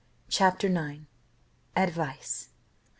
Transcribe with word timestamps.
CHAPTER 0.29 0.65
IX. 0.67 1.03
ADVICE. 1.75 2.49